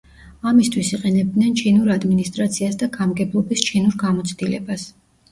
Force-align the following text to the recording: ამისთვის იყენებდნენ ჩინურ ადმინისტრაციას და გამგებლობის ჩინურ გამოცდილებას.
ამისთვის 0.51 0.87
იყენებდნენ 0.95 1.51
ჩინურ 1.59 1.91
ადმინისტრაციას 1.95 2.79
და 2.83 2.87
გამგებლობის 2.95 3.61
ჩინურ 3.67 3.99
გამოცდილებას. 4.05 4.87